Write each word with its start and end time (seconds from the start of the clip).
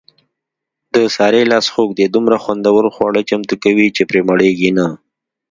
د 0.93 0.95
سارې 1.15 1.41
لاس 1.51 1.65
خوږ 1.73 1.89
دی 1.97 2.05
دومره 2.15 2.35
خوندور 2.43 2.83
خواړه 2.95 3.21
چمتو 3.29 3.55
کوي، 3.63 3.87
چې 3.95 4.01
پرې 4.09 4.21
مړېږي 4.29 4.71
نه. 4.77 4.87